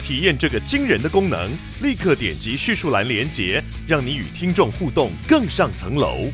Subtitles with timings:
[0.00, 1.50] 体验这个惊人的功能，
[1.82, 6.30] 立刻点击叙述栏连接，让你与听众互动更上层楼。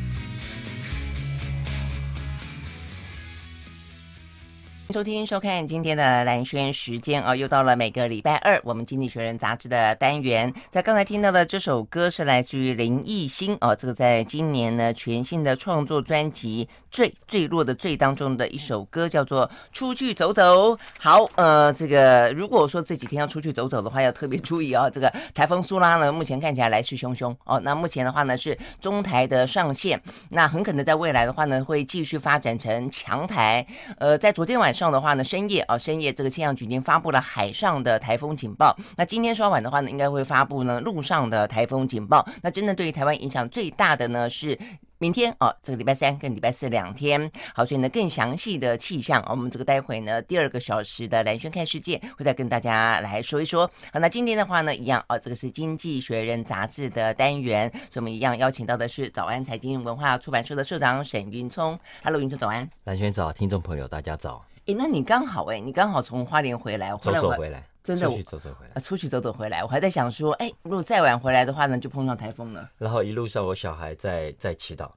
[4.97, 10.51] 收听收看今天的蓝轩时间啊，又到了每个礼拜二我们《经济学人》杂志的单元。
[10.71, 20.73] 在刚才听到的这首歌是来自于林艺兴哦，这个在今年呢全新的创作专辑《坠坠落的坠》当中的一首歌叫做《出去走走》。
[20.97, 24.89] 好，呃，这个如果说这几天要出去走走的话，要特别注意哦。
[24.91, 27.59] 这个台风苏拉呢，目前看起来来势汹汹哦。
[27.59, 33.63] 那目前的话呢是中台的上线，那很可能在未来的话呢会继续发展成强台。
[33.99, 34.86] 呃，在昨天晚上。
[34.87, 38.73] 上的话呢，深夜啊，深夜这个气象局已经发布了海上的台风警报。
[38.95, 42.25] 那今天稍晚的话呢，应该会发布呢陆上的台风警报。
[42.41, 44.57] 那真的对于台湾影响最大的呢是
[44.99, 47.29] 明天啊，这个礼拜三跟礼拜四两天。
[47.53, 53.69] 好，所以呢更详细的气象，我们这个待会呢第二个小时的蓝轩看世界会再跟大家来说一说。
[53.91, 61.77] 好，那今天的话呢一样啊，这个是经济学人杂志的单元，所以我们一样邀请到的是早安财经文化出版社的社长沈云聪。
[62.01, 62.69] Hello，云聪早安。
[62.85, 64.45] 蓝轩早，听众朋友大家早。
[64.67, 72.69] 哎，那你刚好哎，你刚好从花莲回来，走走回来，真的出去走走回来，啊，出去走走回来，我还在想说，哎，如果再晚回来的话呢，就碰上台风了。
[72.77, 74.91] 然后一路上我小孩在在祈祷，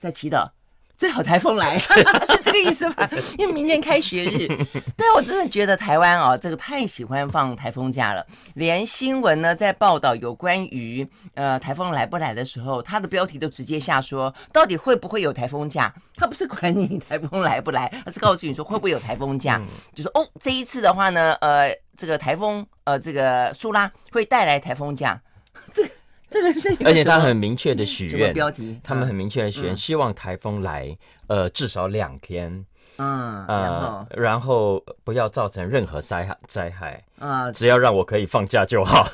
[0.00, 0.48] 在祈祷。
[0.96, 1.88] 最好台风来， 是
[2.44, 3.08] 这个意思吧？
[3.36, 4.46] 因为明天开学日，
[4.96, 8.24] 对，我真的觉得台湾哦，这个太喜欢放台风假了。
[8.54, 15.92] 连新闻呢，在报道有关于呃台风来不来的时候，它的标题都直接下说，到底会不会有台风假？
[16.14, 19.60] 他不是管你台风来不来，而是告诉你说会不会有台风假。
[19.94, 25.20] 就说哦，这一次的话呢，呃，这个台风呃，这个苏拉会带来台风假。
[25.74, 25.90] 这个。
[26.32, 32.64] 这个是，而且他很明确的许愿，标题，他们很明确的许愿，希望台风来，呃，至少两天，
[32.96, 39.06] 嗯，呃，然后不要造成任何灾害灾害，啊，只要让我可以放假就好。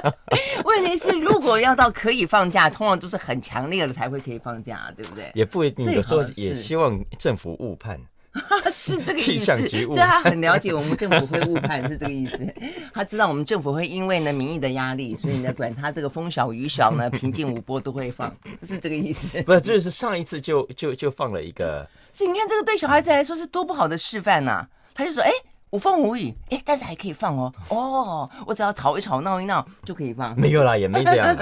[0.64, 5.30] 问题是，如果要到可以放假，通常都是很强烈的才会可以放假，对不对？
[5.34, 8.00] 也不一定，有时候也希望政府误判。
[8.72, 12.38] 是这个意思，所以他很了解我们政府会误判，是这个意思。
[12.92, 18.34] 他知道我们政府会因为呢民意的压力，所以呢管他这个风小雨小呢，平静无波都会放，
[18.66, 19.40] 是这个意思。
[19.44, 21.88] 不是，就是上一次就就就放了一个。
[22.10, 24.68] 所以你看，这个对小孩子来说是多不好的示范呐、啊。
[24.94, 25.30] 他就说：“哎，
[25.70, 27.52] 无风无雨，哎，但是还可以放哦。
[27.68, 31.36] 哦，我只要吵一吵，闹一闹就可以放。”没有啦，也没这样。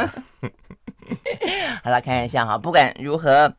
[1.83, 3.51] 好了，看一下哈，不管如何。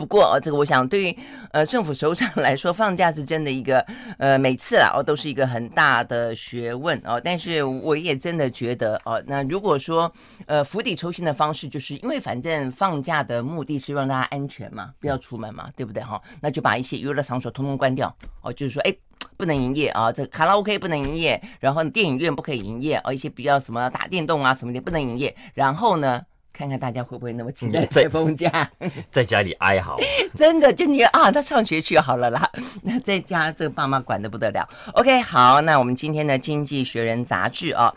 [0.00, 1.18] 不过哦，这个我想对于
[1.52, 3.84] 呃政府首长来说，放假是真的一个
[4.16, 7.20] 呃每次啊哦都是一个很大的学问哦。
[7.22, 10.10] 但是我也真的觉得哦，那如果说
[10.46, 16.18] 呃釜底抽薪的方式，就是因为反正放假的目的是让大家安全嘛，不要出门嘛，对不对哈？
[16.40, 18.96] 那就把一些娱乐场所通通关掉哦，就是说哎
[19.36, 26.22] 不能营业啊，这个卡拉 OK 不能营业，然后电影院不可以营业哦，一些比较什么打电动啊什么的不能营业，然后呢？
[26.52, 28.70] 看看大家会不会那么期待台风假，
[29.10, 29.96] 在家里哀嚎，
[30.34, 32.50] 真的就你啊，他上学去好了啦。
[32.82, 34.68] 那 在家这个爸妈管得不得了。
[34.92, 37.94] OK，好，那我们今天的《经济学人》杂志啊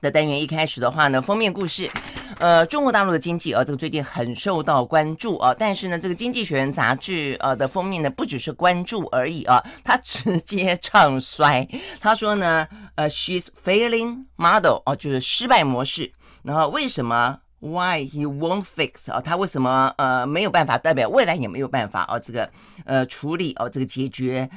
[0.00, 1.90] 的单元一开始的话呢，封面故事，
[2.38, 5.54] 呃，中国大陆的经济啊，这个最近很受到关注啊。
[5.58, 11.66] 但是呢，这个《经济学人》杂志呃的封面呢，不只是关注而已啊，他直接唱衰。
[11.98, 16.12] 他说呢，呃，she's failing model 哦，就是失败模式。
[16.42, 19.20] 然后为什么？Why he won't fix 啊？
[19.20, 20.76] 他为什么呃没有办法？
[20.78, 22.18] 代表未来也没有办法啊？
[22.18, 22.50] 这个
[22.84, 24.48] 呃处理哦，这个解决。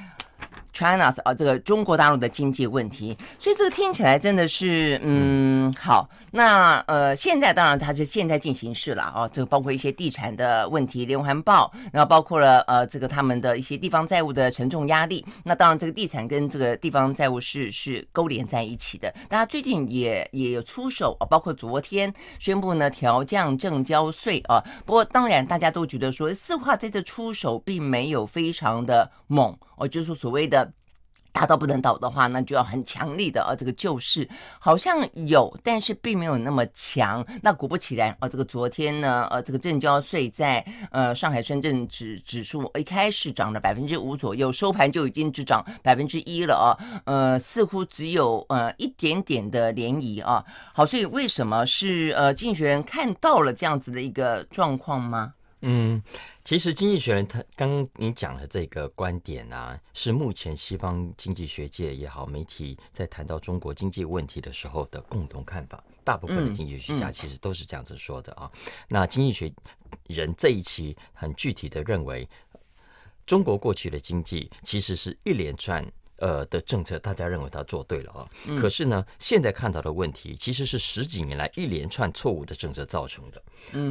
[0.79, 6.09] China 啊，这个中国大陆的经济问题，所以这个听起来真的是，嗯，好。
[6.31, 15.26] 那呃，现在当然它是现在进行式了啊，这个包括一些地产的问题，连环爆，然后包括了呃，这个他们的一些地方债务的沉重压力。
[15.43, 19.14] 那当然，这个地产跟这个地方债务是是勾连在一起的。
[19.28, 24.64] 大家最近也也有出手啊，包括昨天宣布呢调降证交税啊。
[24.85, 29.58] 不过当然，大家都觉得说，似乎这次出手并没有非常的猛。
[29.78, 30.69] 哦，就是说所谓的
[31.31, 34.28] 大到不能倒的话，那就要很强力的啊，这个救市
[34.59, 37.26] 好像有，但是并没有那么强。
[37.41, 46.70] 那果不其然啊，这个昨天呢，呃，这个证交税在呃上海深圳指指数一开始涨了百分之五左右，收盘就已经只涨百分之一了啊，
[47.05, 50.43] 呃，似乎只有呃一点点的涟漪啊。
[50.73, 55.34] 好，所以为什么是呃经济学人看到了这样子的一个状况吗？
[55.61, 56.02] 嗯。
[56.44, 65.84] 其实，《经济学人》他刚刚你讲的这个观点啊，是目前西方经济学界也好，媒体在谈到中国经济问题的时候的共同看法。
[66.03, 68.52] 大部分的经济学家其实都是这样子说的啊。
[68.88, 69.53] 那《经济学
[70.08, 72.28] 人》这一期很具体的认为，
[73.28, 75.85] 中国过去的经济其实是一连串。
[76.20, 78.28] 呃的政策，大家认为他做对了啊。
[78.60, 83.42] 可是呢，现在看到的问题其实是十几年来一连串错误的政策造成的。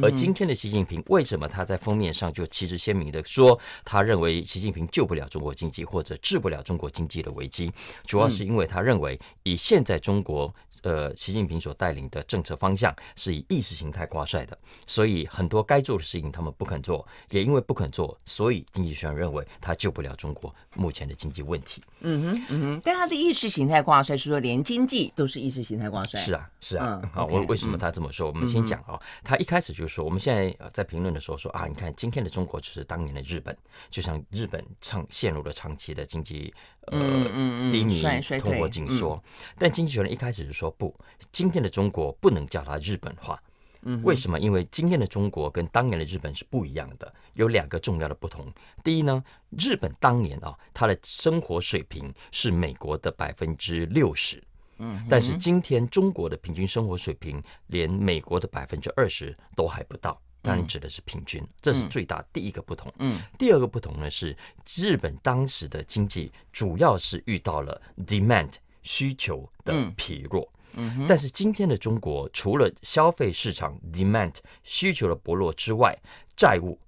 [0.01, 7.71] 而今天的习近平，为什么他在封面上就旗帜鲜明的说，他认为习近平救不了中国经济或者治不了中国经济的危机，
[8.05, 10.53] 主要是因为他认为以现在中国。
[10.83, 21.83] 呃，习近平所带领的政策方向是以意识形态挂帅的，所以很多该做的事情他们不肯做，也因为不肯做，所以经济学上认为他救不了中国目前的经济问题。
[22.01, 26.19] 嗯哼，嗯哼，但他的意识形态挂帅是说连经济都是意识形态挂帅。
[26.21, 27.01] 是啊，是啊。
[27.13, 28.29] 好、嗯，为、为什么他这么说？
[28.29, 33.55] 嗯、我们先讲啊，他一开始就说，我们现在在评论的时候说啊，你看今天的中国就是当年的日本，
[33.89, 36.53] 就像日本长陷入了长期的经济。
[36.87, 38.01] 呃，低迷、
[38.39, 39.21] 通货紧缩，
[39.57, 40.95] 但经济学人一开始就说不，
[41.31, 43.41] 今天的中国不能叫它日本化。
[43.83, 44.37] 嗯，为什么？
[44.37, 48.51] 因为今天的中国跟当年的日本是不一样的，有两个重要的不同。
[48.83, 54.43] 第一呢，日本当年啊，它的生活水平是美国的百分之六十，
[54.79, 60.21] 嗯，但是今天中国的平均生活水平连美国的百分之二十都还不到。
[60.41, 62.91] 当然指的是平均，这是最大第一个不同。
[62.99, 64.35] 嗯，第二个不同呢是，
[64.77, 70.49] 日本当时的经济主要是遇到了 demand 需求的疲弱。
[70.73, 75.97] 嗯，但是今天的中国除了消费市场 demand 需求的薄弱之外，
[76.35, 76.79] 债务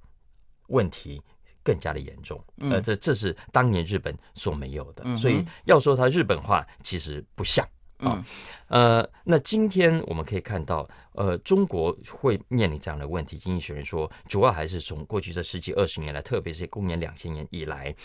[0.67, 1.21] 问题
[1.63, 2.41] 更加的严重。
[2.59, 7.67] 呃，这这是当年日本所没有的，所以要说它日本化，其实不像。
[8.01, 8.25] 啊，
[8.67, 13.37] 呃，那今天我们可以看到，呃，中国会面临这样的问题。
[13.37, 17.95] 经济学人说，主要还是从过去这十几二十年来，特别是公元两千年以来。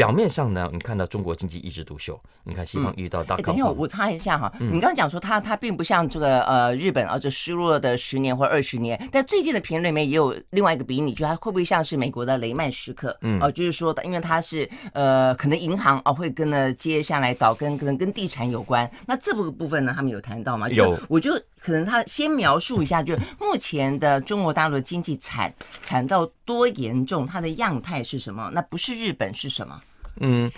[0.00, 2.18] 表面上呢，你看到中国经济一枝独秀。
[2.42, 8.98] 你看西方遇到大、嗯，等一下我插一下哈，嗯、你刚刚讲说它它并不像这个呃日本啊，这失落的十年或二十年。
[9.12, 13.14] 但最近的评论里面也有另外一个比拟，就它会不会像是美国的雷曼时刻？
[13.20, 18.90] 嗯，哦，就是说，因为它是呃可能银行啊会跟呢接下来倒跟可能跟地产有关。
[19.06, 20.66] 那这部部分呢，他们有谈到吗？
[20.70, 28.50] 有，我就可能他先描述一下，就目前的中国大陆的经济惨惨到多严重，它的样态是什么？
[28.54, 29.78] 那不是日本是什么？
[30.20, 30.50] 嗯，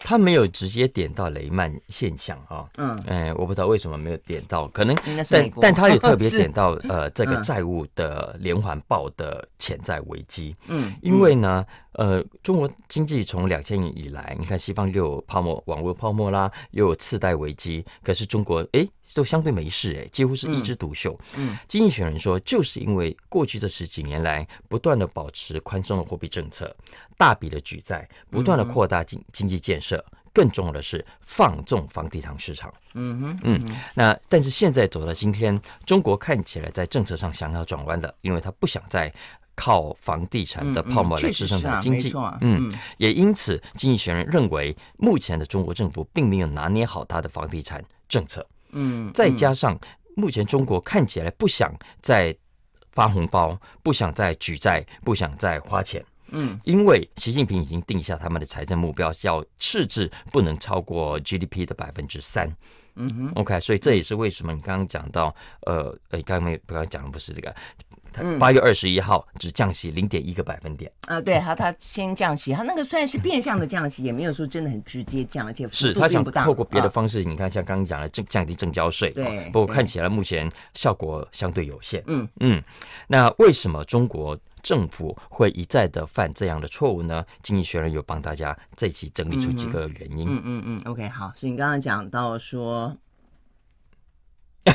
[0.00, 4.96] 他没有直接点到雷曼现象啊，嗯，哎，我不知道为什么没有点到，可能，
[5.30, 11.64] 但但他也特别点到呃这个 债务的连环爆的潜在危机，嗯，因为呢。
[11.98, 21.18] 呃，中国经济从两千年以来，你看西方又有泡沫、网络泡沫啦，又有次贷危机，可是中国哎都相对没事哎，几乎是一枝独秀。
[21.36, 26.72] 嗯，嗯经济学人说，就是因为过去这十几年来不断的保持宽松的货币政策，
[27.16, 32.72] 大笔的举债，不断的扩大经经济建设，更重要的是放纵房地产市场。
[32.94, 39.12] 嗯哼，嗯，那但是现在走到今天，中国看起来在政策上想要转弯的，因为他不想再。
[39.58, 49.76] 靠房地产的泡沫来支撑它经济，嗯，也因此，经济学人认为，目前的中国政府并没有拿捏好他的房地产政策，嗯，再加上
[50.14, 52.32] 目前中国看起来不想再
[52.92, 62.48] 发红包，不想再举债，不想再花钱，嗯，因为习近平已经定下他们的财政目标，要赤字不能超过 GDP 的百分之三，
[62.94, 65.34] 嗯哼，OK，所以这也是为什么你刚刚讲到，
[65.66, 67.52] 呃，呃，刚刚不刚讲的不是这个。
[68.38, 82.02] 八月二十一号只降息零点一个百分点啊，对，他他先降息，他那个虽然是变相的降息，也没有说真的很直接降，而且是他想透过别的方式，你看像刚刚讲的降降低证交税，对，不过看起来目前效果相对有限。
[82.06, 82.62] 嗯嗯，
[83.06, 87.24] 那为什么中国政府会一再的犯这样的错误呢？
[87.42, 90.26] 经济学人有帮大家这一期整理出几个原因。
[90.28, 92.96] 嗯嗯嗯，OK，好，所以你刚刚讲到说。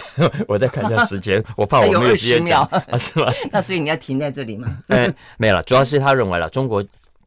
[0.47, 3.31] 我再看一下时间， 我怕我没有时间讲 啊，是吧？
[3.51, 4.77] 那所以你要停在这里吗？
[4.87, 5.63] 嗯，没有了。
[5.63, 6.83] 主要是他认为了中国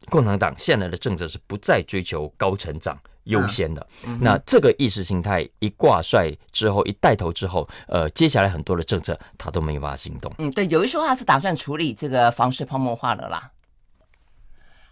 [0.09, 3.85] 共产党现在的政策是不再追求高成长优先的。
[4.05, 10.33] 嗯、那这个意识形态一挂帅之后，一带头之后，呃，接下来很多的政策他都没有办法行动。
[10.37, 13.51] 嗯，对，有一说他是打算处理这个房市泡沫化的啦。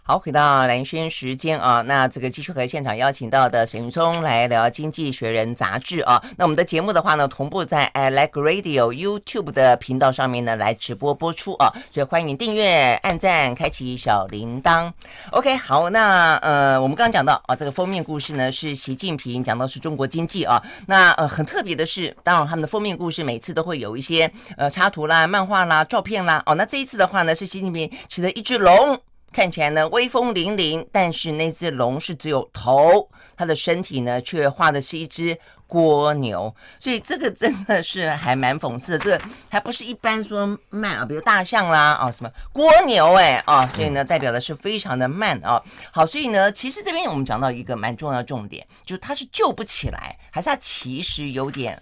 [0.08, 6.22] 好，回到蓝轩时间啊，那这个继续和现场邀请到的沈云聪来聊《经济学人》杂志啊。
[6.36, 14.92] 那我们的节目的话呢，同步在 I Like Radio YouTube 的频道上面呢来直播播出啊，所以欢迎订阅、按赞、开启小铃铛。
[15.32, 20.62] OK，好，那呃，我们刚刚讲到啊，这个封面故事呢是习近平讲到是中国经济啊。
[20.86, 26.40] 那呃，很特别的是，当然他们的封面故事每次都会有一些呃插图啦、漫画啦、照片啦。
[26.46, 28.96] 哦，那这一次的话呢，是习近平骑的一只龙。
[29.36, 38.98] 看起来呢威风凛凛，但是那只龙是只有头，它的身体呢却画的是一只蜗牛，所以这个真的是还蛮讽刺的。
[38.98, 45.62] 这个还不是一般说慢啊，比如大象啦啊什么蜗牛哎啊，所以呢代表的是非常的慢啊。
[45.92, 51.78] 好，所以呢其实这边我们讲到一个蛮重要的重点，就是它是救不起来，还是它其实有点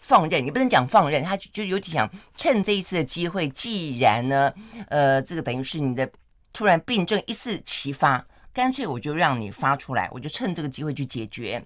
[0.00, 0.44] 放任？
[0.44, 4.52] 你不能讲放任，它就有点想趁这一次的机会，既然呢
[4.88, 6.10] 呃这个等于是你的。
[6.56, 11.62] 突然病症一次齐发，干脆我就让你发出来，我就趁这个机会去解决。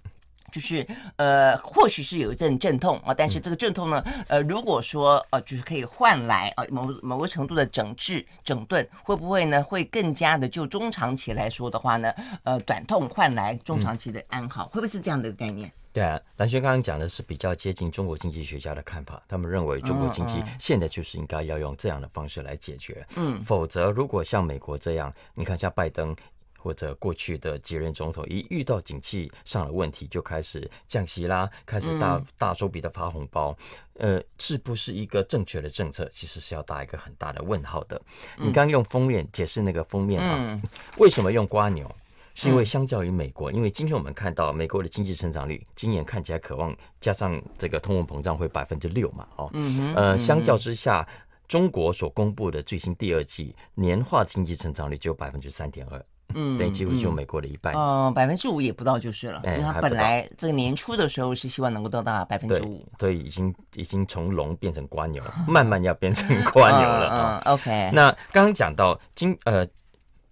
[0.50, 9.62] 就是呃，或许是有一阵阵痛啊，但是这个阵痛呢，呃，如果说呃，就是可以换来啊某某个程度的整治整顿，会不会呢？
[9.62, 15.70] 会更加的就中长期来说的话呢，呃，短痛换来中长期的安好，会不会是这样的一个概念？
[15.92, 26.14] 对啊，蓝轩刚刚讲的是比较接近中国经济学家的看法，他们认为中国经济现在就是应该要用这样的方式来解决，嗯，否则如果像美国这样，你看像拜登
[26.56, 33.56] 或者过去的几任总统，一遇到景气上的问题就开始降息啦，开始大大手笔的发红包，
[33.94, 36.08] 呃，是不是一个正确的政策？
[36.12, 38.00] 其实是要打一个很大的问号的。
[38.36, 40.60] 你刚用封面解释那个封面啊，
[40.98, 41.90] 为什么用瓜牛？
[42.34, 49.50] 是因为相较于美国，因为今天我们看到美国的经济成长率今年看起来渴望加上这个通货膨胀会百分之六嘛，哦，
[49.94, 51.06] 呃，相较之下，
[51.48, 67.42] 中国所公布的最新第二季年化经济成长率只有百分之三点二，嗯，等于几乎就美国的一半，嗯，百分之五也不到就是了，因为它本来这个年初的时候是希望能够到达百分之五，对，已经已经从龙变成瓜牛， 慢慢要变成瓜牛了啊。
[67.46, 69.66] OK，那刚刚讲到今呃。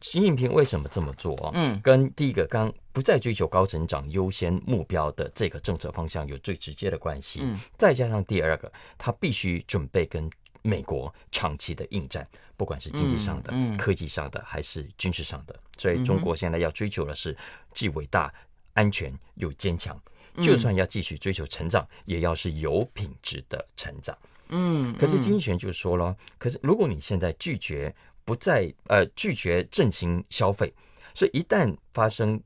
[0.00, 1.50] 习近平为什么这么做啊？
[1.54, 7.40] 嗯，跟第一个刚不再追求高成长优先目标的这个政策方向有最直接的关系。
[7.42, 10.30] 嗯，再加上第二个，他必须准备跟
[10.62, 12.26] 美国长期的应战，
[12.56, 15.60] 不管是经济上的、科技上的还是军事上的。
[15.76, 17.36] 所以中国现在要追求的是
[17.74, 18.32] 既伟大、
[18.74, 20.00] 安全又坚强。
[20.40, 24.16] 就算要继续追求成长，也要是有品质的成长。
[24.50, 27.92] 嗯，可是经济学就说了，可是如果你现在拒绝。
[28.28, 30.70] 不再呃拒绝振兴消费，
[31.14, 32.38] 所以一旦发生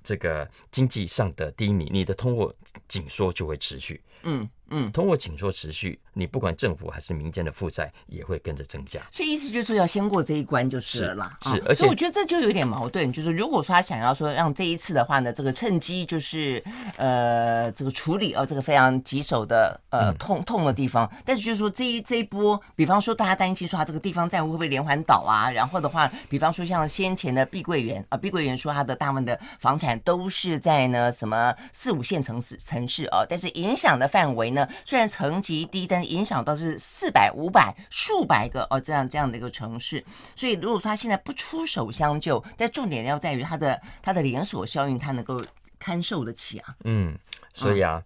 [0.00, 2.54] 这个经济上的低迷，你的通货
[2.86, 4.00] 紧缩就会持续。
[4.22, 5.98] 嗯嗯，通货紧缩持续。
[6.14, 11.38] 你不管政府还是民间的负债也会跟着增加，所以意思就是说要先过这一关就是了啦。
[11.42, 16.62] 是，是，而且我觉得这就有点矛盾，就是如果说他想要说让这一次的话呢，这个趁机就是
[16.96, 25.50] 呃这个处理啊这个非常棘手的呃痛痛的地方，但是就是说这一这一波，比方说大家担心说他这个地方债务会不会连环倒啊？
[25.50, 40.04] 然后的话，比方说像先前的碧桂园啊，碧桂园说他的大部分的房产都是在呢什么四五线城市城市啊，但是影响的范围呢虽然层级低，但影响到是四百、五百、数百个哦，这样这样的一个城市，
[40.36, 45.44] 所以如果他现在不出手相救，但重点要在于他的他的连锁效应，他能够
[45.78, 46.76] 堪受得起啊。
[46.84, 47.18] 嗯，
[47.52, 48.02] 所以啊，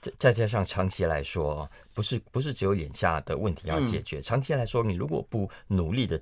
[0.00, 6.20] 再再加上长期来说，不是不是只有眼下的问题要解决，长期来说，你如果不努力的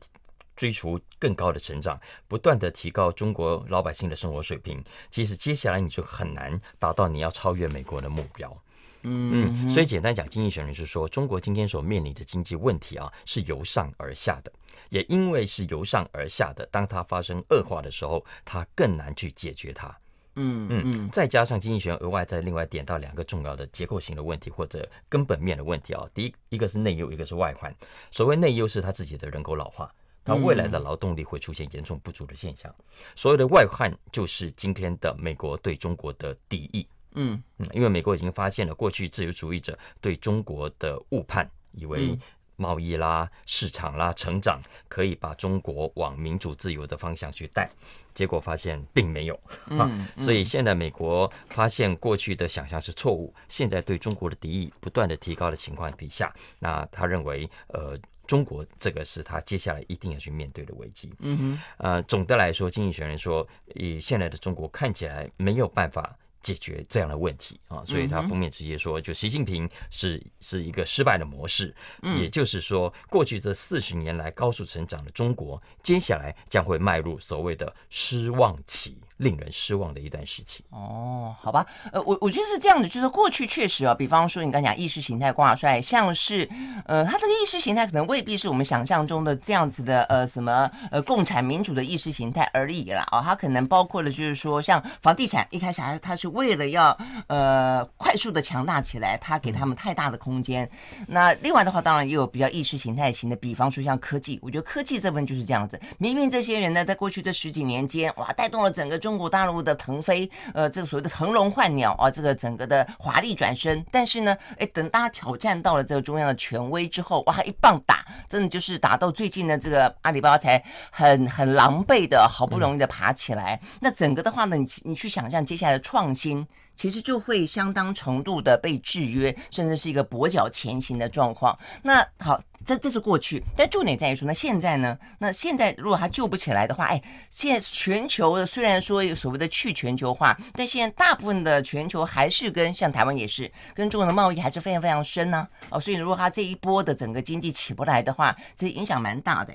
[0.57, 1.99] 追求更高的成长，
[2.29, 8.55] 不断的提高中国老百姓的生活水平，其实接下来你就很难达到你要超越美国的目标。
[9.03, 14.53] 嗯嗯，所以简单讲，经济学人是说，中国今天所面临的经济问题啊，是由上而下的，
[14.91, 19.95] 也因为是由上而下的，当它发生恶化的时候，它更难去解决它。
[20.37, 27.75] 嗯嗯，再加上经济学人额外再另外点到两个重要的结构性的问题或者根本面的问题啊，第一一个是内忧，一个是外患。
[28.11, 29.93] 所谓内忧是他自己的人口老化，
[30.25, 32.73] 他未来的劳动力会出现严重不足的现象。
[33.17, 36.87] 所谓的外患就是今天的美国对中国的敌意。
[37.15, 42.19] 嗯嗯，因为美国已经发现了过去自由主义者对中国的误判，以为
[42.57, 47.71] 贸易啦、市场啦、成长可以把中国往民主自由的方向去带，
[48.13, 49.41] 结果发现并没有。
[49.69, 61.11] 嗯，所以现在美国发现过去的想象是错误，现在对中国的敌意不断的提高的情况底下，那他认为，呃，中国这个是他接下来一定要去面对的危机。
[61.21, 66.15] 嗯哼，呃，总的来说，经济学人说，以现在的中国看起来没有办法。
[66.41, 71.75] 解决这样的问题啊，所以他封面直接说，就习近平是是一个失败的模式，
[72.19, 80.65] 也就是说，过去这四十年来高速成长的中国，接下来将会迈入所谓的失望期，令人失望的一段时期。
[80.71, 86.49] 哦，好吧，呃，我我觉得是这样的，就是过去确实啊，比方说你刚讲意识形态挂帅，像是
[86.87, 96.31] 呃，他这个意识形态可能未必是我们想象中的这样子的，呃，什么呃共产民主的意识形态而已啦，啊，它可能包括了就是说像房地产，一开始还它是。
[96.31, 96.97] 为了要
[97.27, 100.71] 呃快速的强大起来，他给他们太大的空间。
[101.09, 105.79] 那另外的话，当然也有比较意识形态型的，比方说像科技，我觉得科技这部分就是这样子。
[105.99, 113.85] 明明这些人呢，在过去这十几年间，哇，带动了整个中国大陆的腾飞，呃，这个所谓的腾笼换鸟啊，这个整个的华丽转身。
[113.91, 123.61] 但是呢，哎，等大家挑战到了这个中央的权威之后，哇，一棒打，真的就是打到最近的这个阿里巴巴才很很狼狈的，好不容易的爬起来。
[123.63, 126.47] 嗯、那整个的话呢，你你去想象接下来的创新。
[126.77, 131.59] 其实就会相当程度的被制约，甚至是一个跛脚前行的状况。
[131.83, 132.41] 那好，
[132.71, 134.97] 这这是过去，但重点在于说，那现在呢？
[135.19, 149.53] 那现在如果他救不起来的话，哎，现在全球的虽然说有所谓的去全球化，但现在大部分的全球还是跟像台湾也是跟中国的贸易还是非常非常深呢、哦，所以如果他这一波的整个经济起不来的话，这影响蛮大的。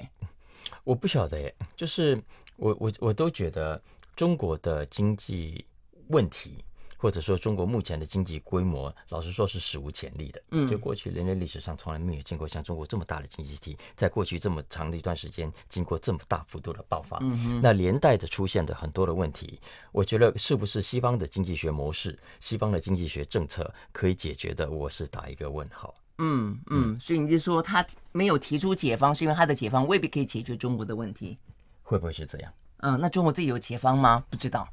[0.84, 2.22] 我不晓得，就是
[2.58, 3.82] 我我我都觉得
[4.14, 5.66] 中国的经济。
[6.10, 6.64] 问题，
[7.06, 10.42] 或者说中国目前的经济规模，老实说是史无前例的。
[10.50, 17.20] 嗯，就过去人类历史上从来没有见过像中国这么大的经济体，在过去这么长的一段时间，经过这么大幅度的爆发。
[17.22, 19.60] 嗯，那连带的出现的很多的问题，
[19.92, 24.68] 我觉得是不是西方的经济学模式、西方的经济学政策可以解决的？
[24.68, 25.94] 我是打一个问号。
[26.18, 31.38] 嗯嗯，所以你就说他没有提出解方，是因为他的解方未必可以解决中国的问题，
[31.84, 32.52] 会不会是这样？
[32.78, 34.26] 嗯，那中国自己有解方吗？
[34.28, 34.68] 不知道。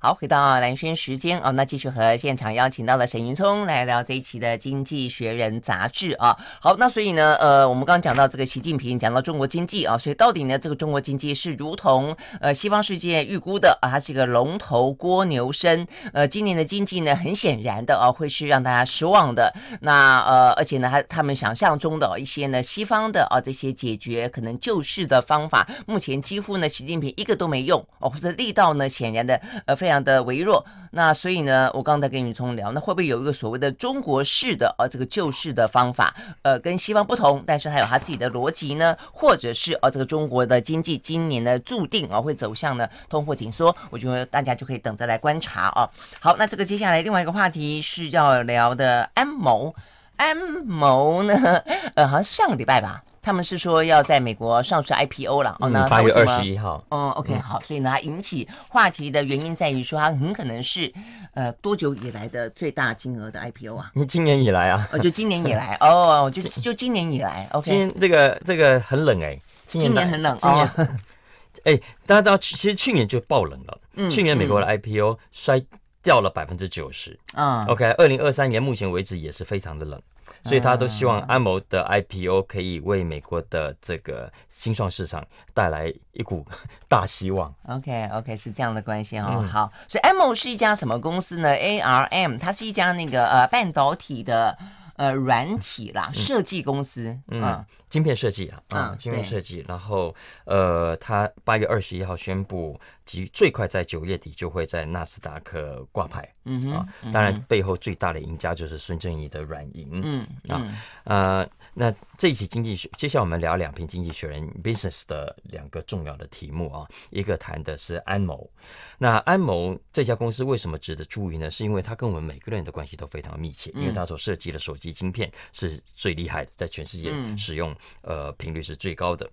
[0.00, 6.38] 好，回到蓝轩时间哦，那继续和现场邀请到了沈云聪来聊这一期的《经济学人》杂志啊。
[6.60, 15.84] 好，那所以呢，呃，我们刚刚讲到这个习近平，讲到中国经济啊，所以到底呢，这个中国经济是如同呃西方世界预估的啊，它是一个龙头蜗牛身。
[16.12, 19.52] 呃，今年的经济呢，很显然的啊，会是让大家失望的。
[19.80, 29.87] 那呃，而且呢，他他们想象中的一些呢，西方的啊这些解决可能救市的方法，目前几乎呢，习近平一个都没用哦，或者力道呢，显然的呃非。
[29.88, 38.94] 非常的微弱，那所以呢，我刚才跟云聪聊，那会不会有一个所谓的中国式的呃这个救市的方法，呃，跟西方不同，但是它有它自己的逻辑呢？
[39.10, 43.74] 或者是呃这个中国的经济今年呢注定啊会走向呢通货紧缩？
[43.88, 45.88] 我觉得大家就可以等着来观察啊。
[46.20, 49.74] 好，那这个接下来另外一个话题是要聊的安谋，
[50.16, 51.34] 安谋呢，
[51.96, 53.02] 呃，好像是上个礼拜吧。
[53.20, 56.84] 他们是说要在美国上市 IPO 了哦，那八月二十一号。
[56.88, 60.92] 哦，OK，好，所以呢，它引起话题的原因在于说，它很可能是
[61.34, 63.90] 呃多久以来的最大金额的 IPO 啊？
[63.94, 64.88] 你 今年以来啊？
[64.92, 67.70] 哦，就今年以来 哦，就就今年以来，OK。
[67.70, 70.68] 今年这个这个很冷哎，今年很冷哦。
[71.64, 73.80] 哎，大家知道，其实去年就爆冷了。
[73.96, 75.60] 嗯，去年美国的 IPO 摔
[76.02, 77.18] 掉了百分之九十。
[77.34, 80.00] 嗯，OK，二零二三年目前为止也是非常的冷。
[80.44, 86.46] 所以，他都希望安谋的 IPO 可以为美国的这个新创市场带来一股
[86.88, 87.54] 大希望。
[87.68, 89.42] OK，OK，是这样的关系哈、哦。
[89.42, 94.56] 好，所以安谋是一家什么公司呢？ARM，它是一家那个呃半导体的。
[94.98, 110.60] 呃，软体啦，设计公司，嗯，嗯晶片设计啊，啊、嗯，晶片设计，然后，呃，他八月二十一号宣布，即最快在九月底就会在纳斯达克挂牌，嗯哼，啊，当然背后最大的赢家就是孙正义的软银，嗯啊，
[111.04, 111.48] 呃。
[111.80, 118.50] 那这一期经济学，接下来我们聊两篇经济学人 business 的两个重要的题目啊，一个谈的是安谋。
[118.98, 121.48] 那安谋这家公司为什么值得注意呢？
[121.48, 129.24] 是因为它跟我们每个人的关系都非常密切，因为它所设计的手机晶片是最厉害的，在全世界使用呃频率是最高的。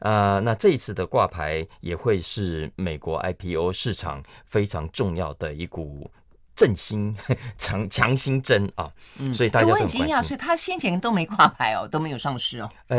[0.00, 6.10] 啊、呃，那这一次的挂牌也会是美国 IPO 市场非常重要的一股。
[6.54, 7.14] 振兴
[7.58, 12.70] 强强心针啊，嗯，所以大家都很惊讶，所以他先前都没挂牌哦， 都没有上市哦。
[12.88, 12.98] 呃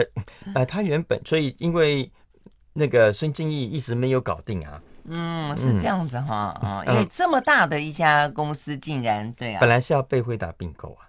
[0.54, 2.12] 呃，他原本所以因为
[2.74, 4.82] 那个孙正义一直没有搞定啊。
[5.08, 11.06] 嗯，是这样子哈啊，因为这么大的一家公司竟然对啊，本来是要被辉达并购啊。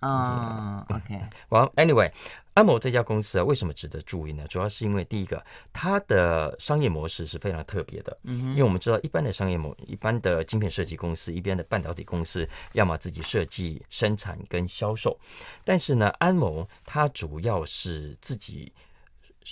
[0.00, 2.10] 啊，OK，well anyway。
[2.56, 4.46] 安谋这家公司啊，为什么值得注意呢？
[4.48, 8.18] 主要是因为第一个，它的商业模式是非常特别的。
[8.22, 15.20] 嗯，因为我们知道，一般的商业模，一般的晶片设计公司，一般的半导体公司，要么自己设计、生产跟销售。
[15.64, 18.72] 但是呢，安谋它主要是自己，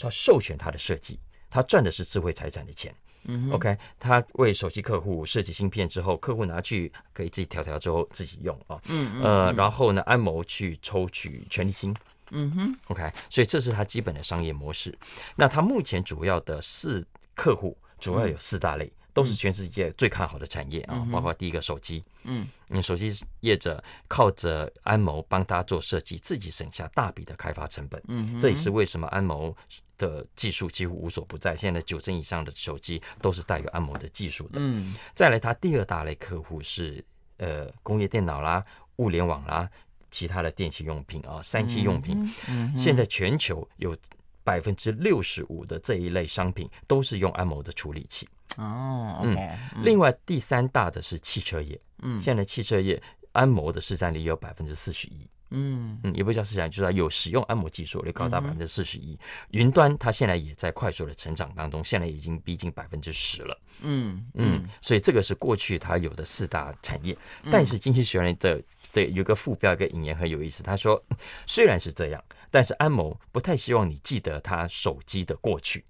[0.00, 2.94] 它授权它的设计，它赚的是智慧财产的钱。
[3.26, 8.80] 嗯，OK，他为手机客户设计芯片之后，客户拿去可以自己调调之后自己用啊。
[8.86, 11.94] 嗯，呃，然后呢，安谋去抽取权利金。
[12.34, 14.96] 嗯哼，OK，所以这是它基本的商业模式。
[15.36, 18.92] 那它目前主要的四客户主要有四大类。
[19.14, 29.56] 都是全世界最看好的产业啊，包括第一个手机，嗯，嗯，手机业者靠着安谋帮他做设计，自己省下大笔的开发成本，嗯，这也是为什么安谋
[29.96, 31.54] 的技术几乎无所不在。
[31.54, 34.96] 现在九成以上的手机都是带有安谋的技术的，嗯。
[35.14, 37.04] 再来，它第二大类客户是
[37.36, 38.64] 呃工业电脑啦、
[38.96, 39.70] 物联网啦、
[40.14, 43.96] 其他的电器用品啊、三 C 用品，嗯，现在全球有
[44.44, 48.28] 百分之六十五的这一类商品都是用安谋的处理器。
[48.56, 49.50] 哦，OK。
[49.82, 55.98] 另外第三大的是汽车业，嗯，现在汽车业安谋的市占率有百分之四十一，嗯。
[56.04, 59.18] 嗯，也不叫市占，就是有使用安摩技术，也高达百分之四十一。
[59.50, 67.16] 云端它现在也在快速的成长当中，现在已经逼近百分之十了，嗯嗯，所以这个是过去它有的四大产业。
[67.50, 68.62] 但是经济学人的
[68.94, 71.02] 对有个副标一个引言很有意思，他说
[71.46, 75.84] 虽然是这样，但是安某不太希望你记得他手机的过去。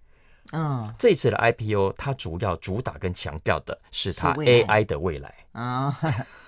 [0.52, 5.32] 嗯，这次的 IPO，它主要主打跟强调的是它 AI 的未来。
[5.52, 5.96] 啊，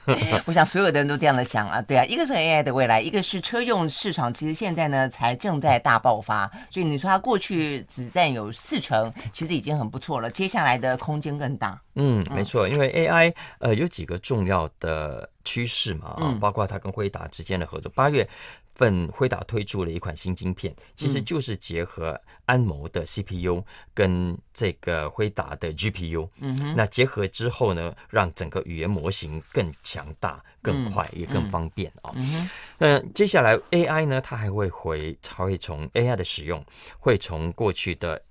[0.46, 11.80] 我想所有的人都这样的想啊，对啊，一个是 AI 的未来，一个是车用市场，其实现在呢才正在大爆发，所以你说它过去只占有四成，其实已经很不错了，接下来的空间更大。
[11.94, 18.28] 嗯，没错，因为 AI 呃有几个重要的趋势嘛啊，包括它跟辉达之间的合作，八月。
[18.76, 26.28] 份辉达推出了一款新晶片，其实就是结合安谋的 CPU 跟这个辉达的 GPU。
[26.40, 32.12] 嗯哼，那结合之后呢，让整个语言模型更强大、更快也更方便啊。
[32.14, 36.62] 嗯哼，那接下来 AI 呢，它还会回，它会从 AI 的使用，
[36.98, 38.22] 会从过去的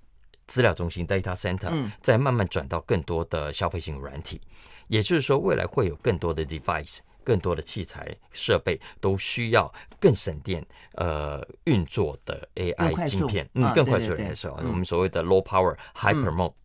[0.46, 4.40] 资料中心 data center，再慢慢转到更多的消费性软体。
[4.86, 6.98] 也就是说，未来会有更多的 device。
[7.26, 16.14] 更多的器材设备都需要更省电、呃运作的 AI 晶片，嗯，更快速的时候，我们所谓的 low power high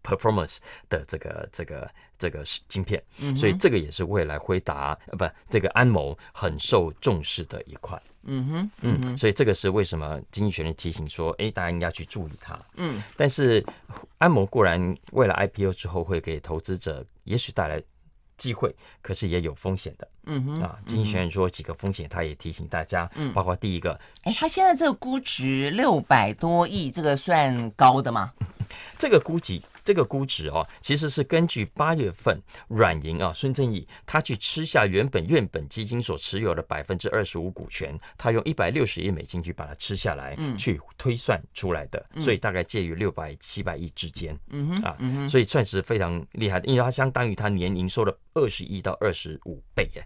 [0.04, 3.04] performance 的这个这个这个晶片，
[3.36, 13.66] 所以这个也是未来辉达呃不这个安谋很受重视的一块，嗯哼，嗯，所以这个是为什么经济学人提醒说，哎，大家应该去注意它，嗯，但是
[14.20, 17.82] 安谋固然为了 IPO 之后会给投资者也许带来。
[18.42, 20.08] 机会，可是也有风险的。
[20.26, 23.08] 嗯哼，啊，经济学人说几个风险，他也提醒大家。
[23.16, 28.34] 嗯，包括第一个，哎，他现在这个估值六百多亿，这个算高的吗？
[28.98, 29.62] 这个估计。
[29.84, 44.38] 这个估值哦，其实是根据八月份软银啊孙正义他去吃下原本愿本基金所持有的百分之二十五股权，他用一百六十亿美金去把它吃下来，去推算出来的，所以大概介于六百七百亿之间，
[44.84, 50.06] 啊，所以算是非常厉害的，因为它相当于它年营收的二十亿到二十五倍耶，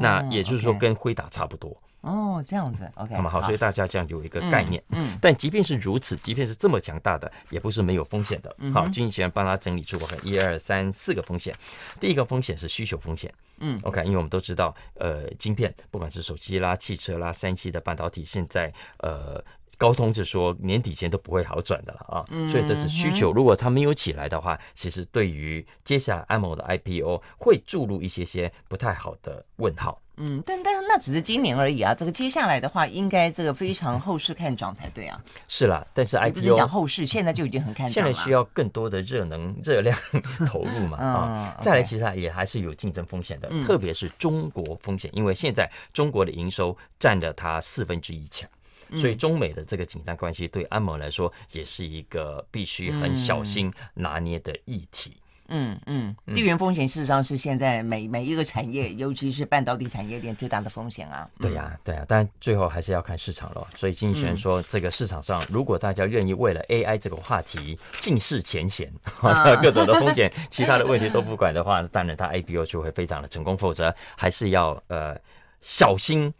[0.00, 1.76] 那也就是说跟辉达差不多。
[2.04, 4.82] 哦，这样子，OK，那么好，所以大家这样有一个概念。
[4.90, 8.54] 嗯，但即便是如此，即便是这么强大的，也不是没有风险的。
[8.72, 11.56] 好，经济学人帮他整理出个一二三四个风险。
[11.98, 13.32] 第一个风险是需求风险。
[13.58, 19.42] 嗯，OK，因为我们都知道，呃，晶片不管是手机啦、汽车啦、三期的半导体，现在呃。
[19.84, 23.30] 高通是说年底前都不会好转的了啊，所以这是需求。
[23.32, 30.00] 如果它没有起来的话，其实对于接下来安谋的 IPO 会注入一些些不太好的问号。
[30.16, 35.20] 嗯，但但那只是今年而已啊，这个接下来的话，应该这个非常后市看涨才对啊。
[35.48, 37.92] 是啦，但是 IPO 讲后市，现在就已经很看涨了。
[37.92, 39.94] 现在需要更多的热能热量
[40.48, 41.58] 投入嘛啊。
[41.60, 48.48] 再来，其实也还是有竞争风险的，特别是中国风险，因为现在中国的营收占了它四分之一强。
[48.96, 55.16] 所以中美的这个紧张关系对安盟来说也是一个必须很小心拿捏的议题。
[55.48, 61.28] 嗯嗯，地缘风险事实上是现在每每一个产业，尤其是半导体产业链最大的风险啊。
[61.38, 63.68] 对呀对呀，但最后还是要看市场了。
[63.76, 68.90] 所以经济学人说，这个市场上如果大家愿意为了 AI 这个话题尽释前嫌，
[69.60, 73.54] 各种的风险，其他的问题都不管的话，当然它 IPO 就会非常的成功。
[73.54, 75.14] 否则还是要呃
[75.60, 76.32] 小心。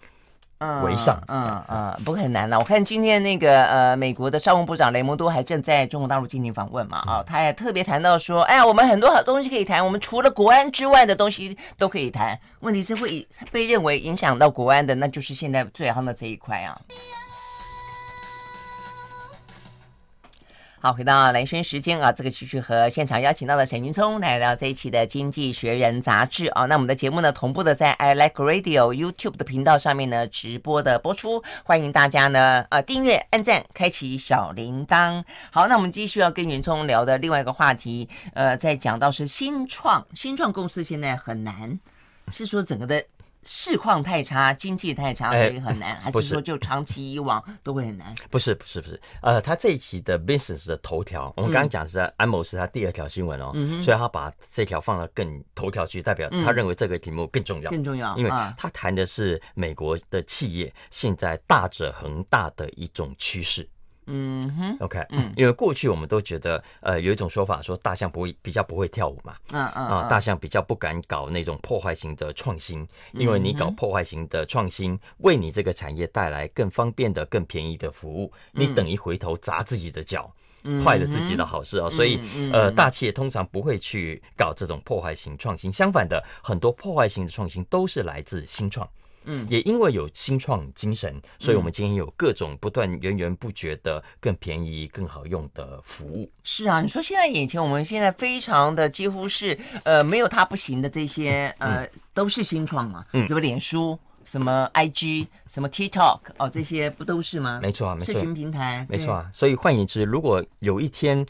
[0.85, 2.59] 为上，嗯嗯，不过很难了。
[2.59, 12.39] 我看今天那个呃，美国的商务部长雷蒙多还正在中国大陆进行访问嘛，啊，他也特别谈到说，哎呀，我们很多好东西可以谈，我们除了国安之外的东西都可以谈。
[12.61, 16.81] 问题是会被认为影响到国安的，那就是现在最夯的这一块啊。
[20.85, 26.67] 好，回到蓝轩时间啊，这个继续和现场邀请到的沈云聪来聊这一期的《经济学人》杂志啊。
[26.67, 35.25] 那我们的节目呢，同步的在 I Like Radio YouTube 的频道上面呢直播的播出，欢迎大家呢呃订阅、按赞、开启小铃铛。
[35.51, 41.81] 好，那我们继续要跟云聪聊的另外一个话题，呃，在讲到是新创，新创公司现在很难，
[42.29, 43.03] 是说整个的。
[43.45, 48.15] 市况太差，经济太差，所以很难， 还是说就长期以往都会很难？
[48.31, 49.01] 不是，不是，不是。
[49.23, 63.69] 呃，他这一期的 business 的头条，我们刚刚讲是安某是他第二条新闻哦，嗯、所以他把这条放到更头条去，代表他认为这个题目更重要，更重要，因为他谈的是美国的企业现在大者恒大的一种趋势。
[64.07, 80.31] 嗯哼，OK，嗯，因为过去我们都觉得，呃，有一种说法说大象不会比较不会跳舞嘛，嗯嗯啊，大象比较不敢搞那种破坏型的创新，因为你搞破坏型的创新，为你这个产业带来更方便的、更便宜的服务，你等于回头砸自己的脚，
[80.85, 82.21] 坏了自己的好事啊，所以
[82.53, 88.87] 呃，大企业通常不会去搞这种破坏型创新，相反的，很多破坏型的创新都是来自新创。
[89.25, 96.31] 嗯，也因为有新创精神，所以我们今天有各种不断源源不绝的更便宜、更好用的服务。
[96.43, 107.61] 是啊，你说现在眼前，我们现在非常的几乎是呃没有它不行的这些呃都是新创嘛，嗯，什么脸书、什么 IG、什么 TikTok 哦，这些不都是吗？
[107.63, 109.31] 没错啊，没错，社群平台，没错啊。
[109.33, 111.27] 所以换言之，如果有一天。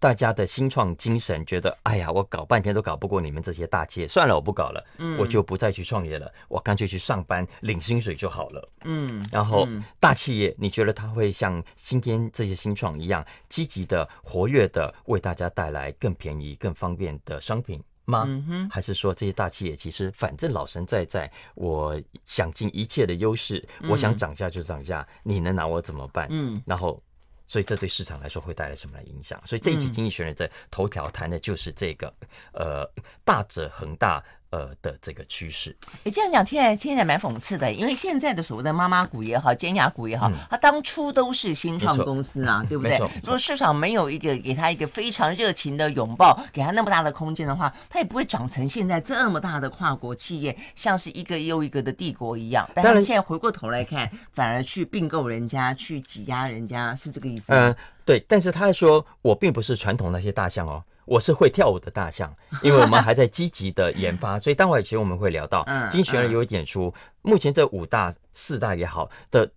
[0.00, 9.26] 大家的新创精神，觉得哎呀，我搞半天都搞不过你们这些大企业，算了，我不搞了，嗯，我就不再去创业了，我干脆去上班领薪水就好了，嗯。
[9.32, 9.66] 然后
[9.98, 18.28] 大企业，你觉得他会像今天这些新创一样积极的、活跃的，为大家带来更便宜、更方便的商品吗？
[18.70, 26.28] 还是说这些大企业其实反正老神在在，我想尽一切的优势，我想涨价就涨价，你能拿我怎么办？
[26.30, 26.62] 嗯。
[26.64, 27.00] 然后。
[27.48, 29.42] 所以这对市场来说会带来什么样的影响？
[29.44, 32.14] 所以这一期《经济学人》的头条谈的就是这个，
[32.52, 32.88] 呃，
[33.24, 34.22] 大者恒大。
[34.50, 42.98] 呃的这个趋势，你这样讲听起来听起来蛮讽刺的，因为现在的所谓的妈妈股也好，尖牙股也好，它当初都是新创公司啊， 对不对？
[43.22, 52.68] 如果市场没有一个给他一个非常热情的拥抱，给他那么大的空间的话，它也不会长成现在这么大的跨国企业，像是一个又一个的帝国一样。
[52.74, 57.52] 但是现在回过头来看，反而去并购人家，去挤压人家，是这个意思？
[57.52, 58.24] 嗯，对。
[58.26, 60.82] 但是他说我并不是传统那些大象哦。
[61.08, 66.92] 我是会跳舞的大象， 因为我们还在积极的研发，所以待会其实我们会聊到，经济学人有一点出，
[67.22, 69.50] 目前这五大、四大也好的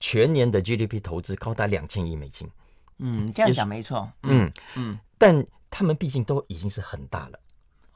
[0.00, 2.48] 全年的 GDP 投资高达两千亿美金。
[2.98, 4.08] 嗯，这样讲没错。
[4.22, 7.38] 嗯嗯，但他们毕竟都已经是很大了。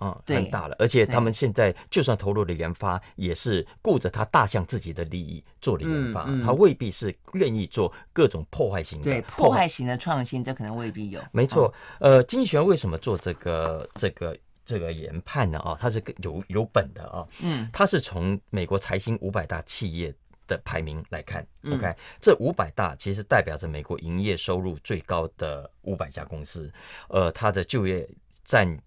[0.00, 9.04] 嗯，很大了，而且他们现在就算投入了研发，也是顾着他大象自己的利益做了研发，他未必是愿意做各种破坏型的。
[9.04, 11.20] 对，破坏型的创新，这可能未必有。
[11.32, 15.58] 没错，呃，经济学为什么做这个这个这个研判呢？
[15.58, 20.14] 啊，他是有有本的啊，嗯，他是从美国财新五百大企业
[20.46, 26.72] 的排名来看，OK，这五百大其实代表着美国营业收入最高的五百家公司，
[27.08, 28.08] 呃，它的就业
[28.44, 28.78] 占。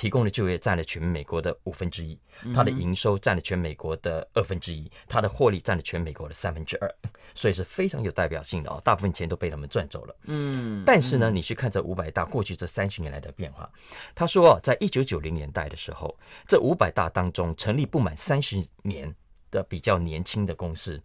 [0.00, 2.18] 提供的就业占了全美国的五分之一，
[2.54, 6.90] 它的营收占了全美国的二分之一，它的获利占了全美国的三分之二，
[7.34, 8.80] 所以是非常有代表性的哦。
[8.82, 10.16] 大部分钱都被他们赚走了。
[10.22, 13.70] 嗯，但是呢，你去看这五百大过去这三十年来的变化，
[14.14, 19.14] 他说，在一九九零年代的时候，这五百大当中成立不满三十年
[19.50, 20.98] 的比较年轻的公司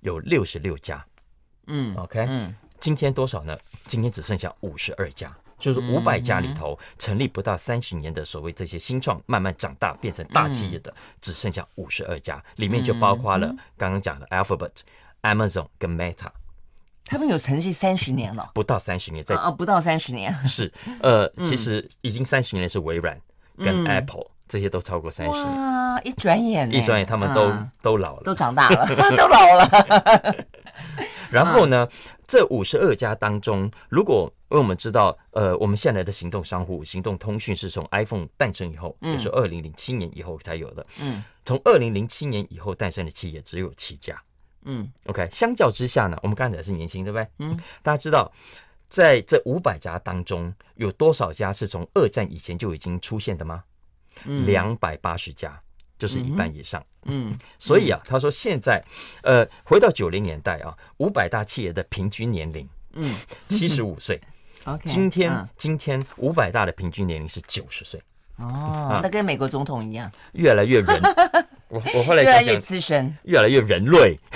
[0.00, 1.02] 有六十六家。
[1.68, 3.58] 嗯，OK，嗯，今天多少呢？
[3.86, 5.34] 今天只剩下五十二家。
[5.62, 13.46] 就是五百家里头成立不到三十年的所谓这些新创，慢慢长大变成大企业的，只剩下五十二家，里面就包括了
[13.78, 14.72] 刚刚讲的 Alphabet、
[15.22, 16.26] Amazon 跟 Meta。
[17.04, 18.50] 他们有成立三十年了？
[18.54, 20.34] 不到三十年，在啊，不到三十年。
[20.46, 23.16] 是，呃，其实已经三十年是微软
[23.58, 25.46] 跟 Apple，这些都超过三十年。
[25.46, 30.34] 哇，一转眼，一转眼他们都都老了， 都长大了， 都老了。
[31.30, 31.86] 然后呢，
[32.32, 40.86] 这五十二家当中，如果因为我们知道，呃，我们现在的行动商户、行动通讯是从 iPhone 诞生以后，也就是二零零七年以后才有的。
[40.98, 44.18] 嗯，从二零零七年以后诞生的企业只有七家。
[44.62, 47.28] 嗯，OK，相较之下呢，我们刚才是年轻，对不对？
[47.40, 48.32] 嗯，大家知道，
[48.88, 53.62] 在这五百家当中，有多少家是从二战以前就已经出现的吗？
[54.24, 55.60] 两百八十家。
[56.02, 58.82] 就是一半以上，嗯，所以啊，他说现在，
[59.22, 63.14] 呃，回到九零年代啊，五百大企业的平均年龄，嗯，
[63.48, 64.20] 七十五岁。
[64.66, 68.02] OK，今天今天五百大的平均年龄是九十岁。
[68.38, 71.00] 哦，那跟美国总统一样，越来越人，
[71.70, 74.16] 我我后来越来越资深，越来越人类。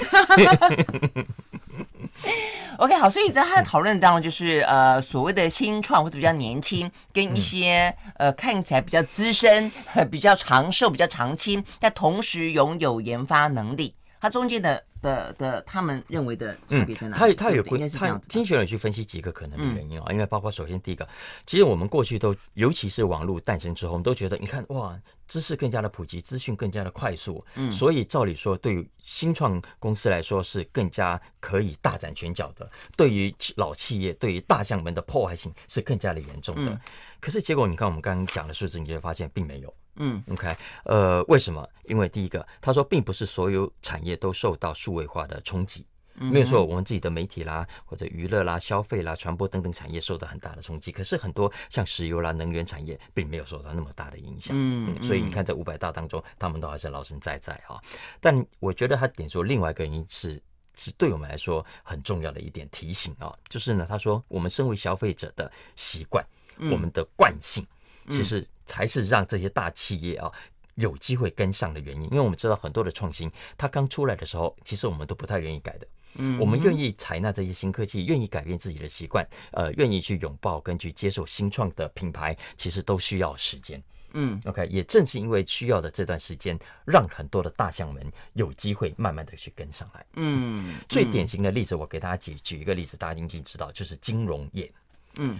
[2.78, 9.72] OK，好，所以在他的讨论当中，就是呃所谓的新创或者比较年轻，跟一些呃看起来比较资深、
[10.10, 17.34] 比较长寿、比较长青，但同时拥有研发能力，它中间的的的他们认为的差别在哪里？
[17.34, 18.26] 他他有应该是这样子。
[18.28, 21.08] 经济学人去分析几个可能的原因啊，因为包括首先第一个，
[21.46, 24.94] 其实我们过去都，尤其是网络诞生之后，我们都觉得，你看哇。
[25.26, 36.80] 知识更加的普及，资讯更加的快速，嗯，所以照理说，对于新创公司来说是更加可以大展拳脚的；对于老企业，对于大项们的破坏性是更加的严重的。
[37.20, 39.74] 可是结果，你看我们刚刚讲的数字，你就会发现并没有。
[39.96, 41.66] 嗯，OK，呃，为什么？
[41.84, 45.86] 因为第一个，他说并不是所有产业都受到数位化的冲击。
[46.18, 50.90] 没有说，我们自己的媒体啦，或者娱乐啦、消费啦、传播等等产业受到很大的冲击。
[50.90, 54.56] 可是很多像石油啦、能源产业，并没有受到那么大的影响。
[54.58, 57.78] 嗯，所以你看，这五百大当中，他们都还是老神在在哈。
[58.20, 60.42] 但我觉得他点出另外一个原因是，
[60.74, 66.24] 是对我们来说很重要的一点提醒啊，就是呢，他说我们身为消费者的习惯，
[66.58, 67.66] 我们的惯性，
[68.08, 70.32] 其实才是让这些大企业啊
[70.76, 72.04] 有机会跟上的原因。
[72.04, 75.86] 因为我们知道很多的创新，它刚出来的时候，其实我们都不太愿意改的。
[76.18, 83.82] 嗯，我们愿意采纳这些新科技，愿意改变自己的习惯，呃，愿意去拥抱跟去接受新创的品牌，其实都需要时间。
[84.18, 88.02] 嗯，OK，也正是因为需要的这段时间，让很多的大象们
[88.32, 90.06] 有机会慢慢的去跟上来。
[90.14, 94.72] 嗯，最典型的例子，我给大家举举一个例子，大家应该知道，就是金融业。
[95.18, 95.38] 嗯，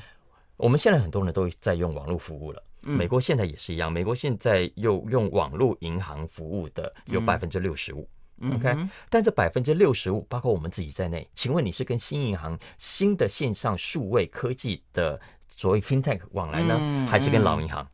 [0.58, 8.06] 我们现在很多人都在用网络服务了，美国现在也是一样，美国现在又用网络银行服务的有百分之六十五。
[8.42, 15.18] OK，但这百分之六十五，包括我们自己在内，请问你是跟新银行、新的线上数位科技的
[15.49, 17.87] 所谓 FinTech 往来呢，还是跟老银行？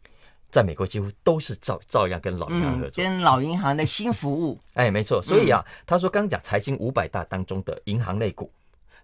[0.51, 4.61] 在美国几乎都是照照样跟老银行合作，跟老银行的新服务。
[4.75, 5.23] 哎，没错。
[5.23, 8.53] 所以啊，他说刚讲财经五百大当中的银行类股，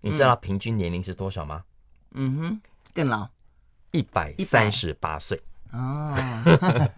[0.00, 1.62] 你知道平均年龄是多少吗？
[2.14, 2.60] 嗯哼，
[2.92, 3.26] 更老，
[3.92, 5.40] 一百三十八岁。
[5.72, 6.14] 哦。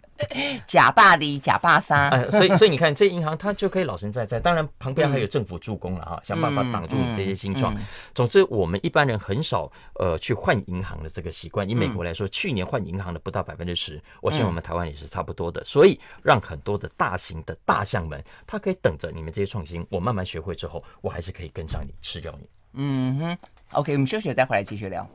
[0.66, 4.38] 假霸的假霸沙，哎，所以所以你看，这银行它就可以老神在在。
[4.38, 7.74] 当然旁边还有政府助攻了啊，嗯、想办法挡住你这些新创。
[7.74, 11.68] 嗯嗯、总之，我们一般人很少呃去换银行的这个习惯。
[11.68, 15.64] 以美国来说，嗯、去年换银行的不到百分之十，我想我们台湾也是差不多的。
[15.64, 22.48] 所以让很多的大型的大项们，它可以等着你们这些创新，我慢慢学会之后，我还是可以跟上你，吃掉你。
[22.74, 23.38] 嗯哼
[23.72, 25.08] ，OK，我们休息，待会儿来继续聊。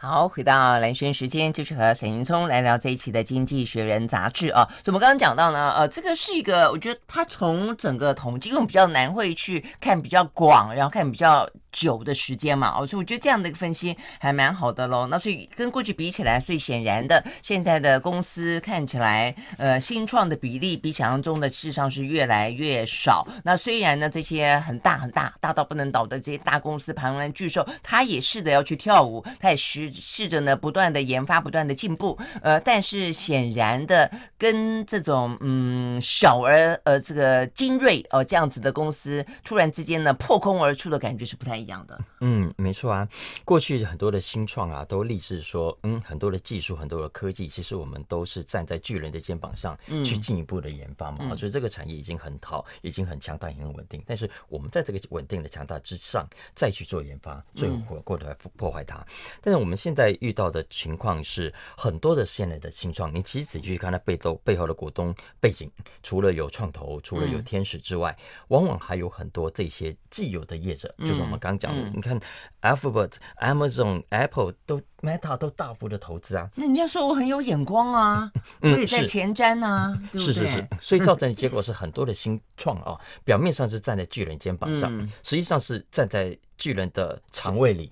[0.00, 4.64] 好，回到蓝轩时间，就是和沈云聪来聊这一期的《经济学人》杂志啊。
[4.80, 11.44] 怎么刚刚讲到呢，呃，这个是一个，我觉得他从整个统计，因为我们比较难会去看比较广，然后看比较。
[11.70, 15.06] 久的时间嘛，哦，所以我觉得这样的一个分析还蛮好的喽。
[15.08, 23.26] 那所以跟过去比起来，最显然的，现在的公司看起来，呃，新创的比例比想象中的事实上是越来越少。
[23.44, 32.18] 那虽然呢，这些很大很大、大到不能倒的这些大公司、庞然巨兽，他也试着要去跳舞，他也试试着呢，不断的研发、不断的进步。
[32.42, 43.08] 呃，但是显然的，跟这种嗯小而呃这个精锐哦、呃、这样子的公司，突然之间呢破空而出的感觉是不太一样的，嗯，没错啊。
[43.44, 51.18] 过去很多的新创啊，都立志说，嗯，很多的技术，很多的科技，其实我们都是站在巨人的肩膀上去进一步的研发嘛。
[51.20, 54.02] 嗯、所以这个产业已经很好，已经很强大，也很稳定。
[54.06, 58.98] 但是我们在这个稳定的强大之上，再去做研发，最后过头来破坏它。
[58.98, 59.06] 嗯、
[59.42, 65.70] 但是我们现在遇到的情况是，很多的现在的新创，你其实仔细去看它背后背后的股东背景，
[66.02, 71.47] 除了有创投，除了有天使之外，嗯、往往还有很多这些既有的业者，就是我们刚。
[71.48, 72.18] 刚讲的，你看
[72.62, 76.48] ，Alphabet、Amazon、Apple 都 Meta 都大幅的投资啊。
[76.56, 78.30] 那人家说我很有眼光啊，
[78.60, 80.66] 我也在前瞻啊， 是是是。
[80.80, 84.90] 所以造成的结果是很多的新创啊，表面上是站在巨人肩膀上，
[85.22, 87.90] 实际上是站在巨人的肠胃里。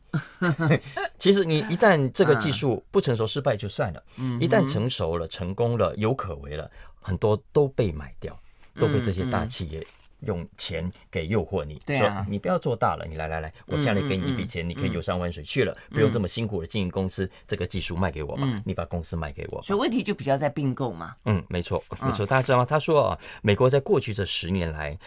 [1.18, 4.02] 其实你一旦这个技术不成熟、失败就算了，
[4.40, 8.38] 一旦成熟了、成功了、有可为了，很多都被买掉，
[8.74, 9.86] 都被这些大企业。
[10.20, 19.62] 用钱给诱惑你，对啊，说你不要做大了，你来来来，我现在给你一笔钱，你可以游山玩水去了，不用这么辛苦的经营公司，这个技术卖给我吧，你把公司卖给我。
[19.62, 21.16] 所以问题就比较在并购嘛。
[21.24, 22.64] 嗯，没错，没错，大家知道吗？
[22.64, 24.98] 他说啊，美国在过去这十年来，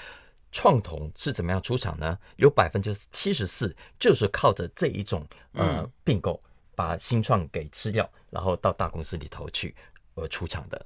[0.51, 2.17] 创投是怎么样出场呢？
[2.37, 6.41] 有百分之七十四就是靠着这一种呃并购，
[6.75, 9.75] 把新创给吃掉，然后到大公司里头去
[10.15, 10.85] 而出场的。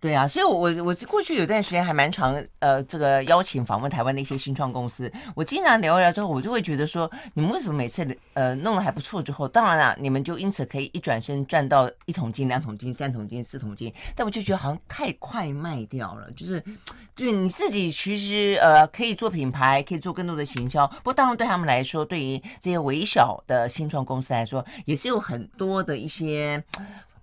[0.00, 16.62] 对啊，所以我，我我过去有段时间还蛮长，呃，这个邀请访问台湾的一些新创公司，我经常聊一聊之后，我就会觉得说，你们为什么每次呃弄得还不错之后，当然了，你们就因此可以一转身赚到一桶金、两桶金、三桶金、四桶金，但我就觉得好像太快卖掉了，就是
[17.16, 20.86] 就是你自己其实呃可以做品牌，可以做更多的行销。
[20.86, 26.62] 不过当然对他们来说，对于这些微小的新创公司来说，也是有很多的一些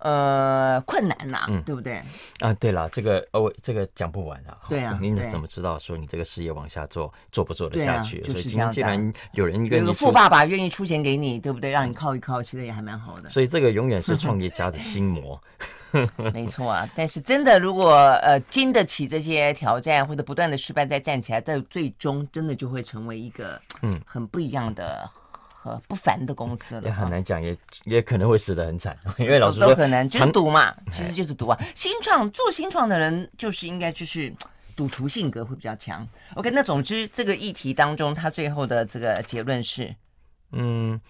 [0.06, 2.00] 呃困难呐、啊，嗯、对不对？
[2.40, 4.56] 啊，对了，这个哦，这个讲不完啊。
[4.70, 8.20] 对啊，你怎么知道说你这个事业往下做做不做得下去？
[8.20, 8.72] 啊、就是这样。
[8.72, 11.72] 既然有人有个富爸爸愿意出钱给你，对不对？
[11.72, 13.30] 让你靠一靠，其实也还蛮好的。
[13.32, 15.42] 所以这个永远是创业家的心魔。
[16.34, 25.10] 没错啊，但是真的，如果呃经得起这些挑战，或者不断的失败再站起来，但最终真的就会成为一个嗯很不一样的
[25.66, 26.84] 和不凡的公司了。
[26.84, 31.60] 也很难讲，也也可能会死得很惨， 因为老师说，都可能就是赌嘛，其实就是赌啊。
[31.74, 34.32] 新创做新创的人，就是应该就是
[34.76, 36.08] 赌徒性格会比较强。
[36.36, 39.96] OK，那总之这个议题当中，他最后的这个结论是，
[40.52, 41.02] 嗯。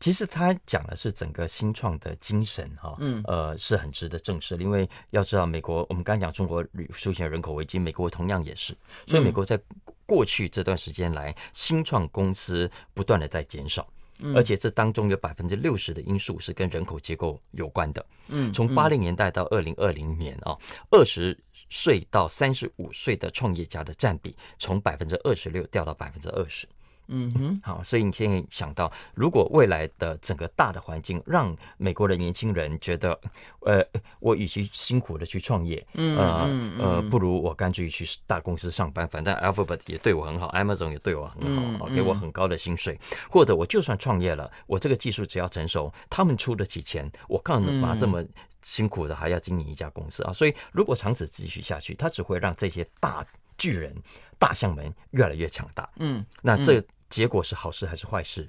[0.00, 4.62] 其实他讲的是整个新创的精神，哈，嗯，呃，是很值得正视的。
[4.62, 6.62] 因为要知道，美国我们刚刚讲中国
[6.92, 8.76] 出现人口危机，美国同样也是。
[9.06, 9.58] 所以美国在
[10.06, 13.86] 过去这段时间来，新创公司不断的在减少，
[14.34, 18.04] 而且这当中有百分之六十的因素是跟人口结构有关的。
[18.28, 20.56] 嗯，从八零年代到二零二零年啊，
[20.90, 21.38] 二十
[21.68, 26.66] 岁到三十五岁的创业家的占比从百分之二十六掉到百分之二十。
[27.08, 33.18] 嗯哼，好，所以你现在想到，如果未来的整个大的环境让美国的年轻人觉得，
[33.60, 33.84] 呃，
[34.20, 42.98] 我与其辛苦的去创业，嗯呃呃，不如我干脆去大公司上班，反正 Alphabet 也对我很好，Amazon 也对我很好，给我很高的薪水，
[43.30, 48.24] 或者我就算创业了，我这个技术只要成熟，他们出得起钱，我干嘛这么
[48.62, 50.32] 辛苦的还要经营一家公司啊？
[50.32, 53.26] 所以如果长此继续下去，它只会让这些大
[53.58, 53.94] 巨人、
[54.38, 55.86] 大象们越来越强大。
[55.96, 56.82] 嗯，那这。
[57.14, 58.48] 结果是好事还是坏事？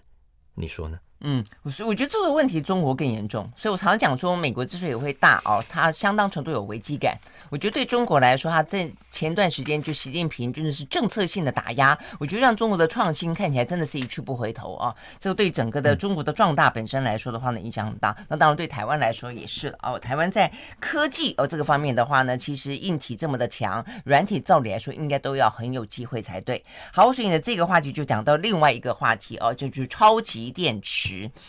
[0.55, 0.99] 你说呢？
[1.22, 7.18] 嗯，我我觉得这个问题中国更严重，所以我常常讲说，美国之所以会大哦，它相当程度有危机感。
[7.49, 14.93] 我觉得对中国来说，它在前段时间就习近平真的是政策性的打压，我觉得让中国的创新看起来真的是一去不回头啊。
[15.20, 18.16] 这个对整个的中国的壮大本身来说的话呢，影响很大。
[18.28, 19.97] 那当然对台湾来说也是哦。
[19.97, 26.63] 台湾在科技哦这个方面的话呢，其实硬体这么的强，软体照理来说应该都要很有机会才对。
[26.91, 31.05] 好，所以呢这个话题就讲到另外一个话题哦，就是超级电池。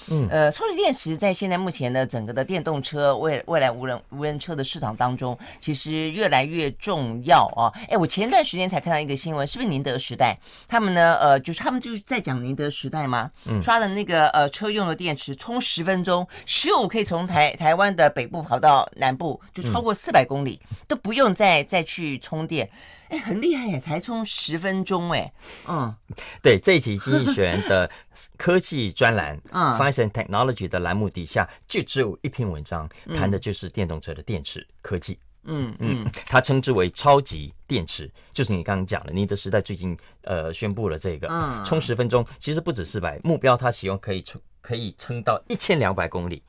[0.08, 7.72] 嗯，呃，超级电池在现在目前的整个的电动车未未来无人无人车的市场当中，其实越来越重要啊。
[7.88, 11.16] 哎，我前段时间才看到一个新闻，是不是宁德时代他们呢？
[11.20, 13.30] 呃，就是他们就是在讲宁德时代吗？
[13.46, 22.68] 嗯，刷的那个呃车用的电池，充十分钟，十五可以从台台湾的北部跑到南部，就超过四百公里，嗯、都不用再再去充电。
[23.08, 25.32] 哎，很厉害耶，才充十分钟哎，
[25.68, 25.94] 嗯，
[26.42, 27.88] 对，这一期《经济学人》的
[28.36, 46.42] 科技专栏，嗯，Science and Technology 的栏目底下就只有一篇文章，谈的就是电动车的电池科技，嗯嗯，它称之为超级电池，就是你刚刚讲的，宁德时代最近呃宣布了这个，嗯，充十分钟，其实不止四百，目标它希望可以充可以撑到一千两百公里。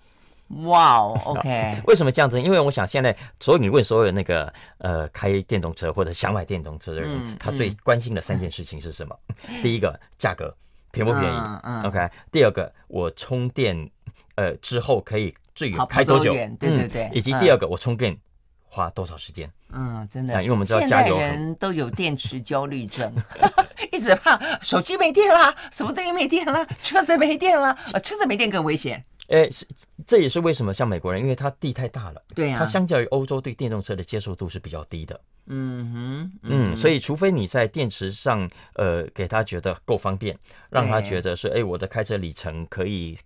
[0.64, 2.42] 哇哦， OK，为什么这样子？
[2.42, 9.20] 因为我想现在所有你问所有那个呃开电动车或者想买电动车的人，嗯、他最关心的三件事情是什么？
[9.50, 10.56] 嗯、 第一个价格
[11.04, 13.90] 便不便宜、嗯嗯、？OK，第二个我充电
[14.36, 16.34] 呃之后可以最远开多久？
[16.34, 18.18] 多对对对、嗯，以及第二个、嗯、我充电
[18.64, 19.50] 花多少时间？
[19.72, 23.14] 嗯，真的，因为我们知道加油人都有电池焦虑症，
[23.92, 29.04] 一直怕手机没电啦，什么东西没电啦，车子没电啦，啊，车子没电更危险。
[29.28, 29.68] 哎，是，
[30.06, 40.38] 这也是为什么像美国人，因为他地太大了，对呀、啊，他相较于欧洲对电动车的接受度是比较低的，嗯哼，嗯，嗯，所以除非你在电池上，呃，给他觉得够方便，
[40.70, 43.18] 让他觉得说，哎，我的开车里程可以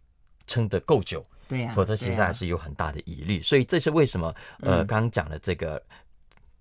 [0.48, 5.82] 撑得够久，对呀、啊，否则其实还是有很大的疑虑，啊、所以这是为什么，呃，刚刚讲的这个。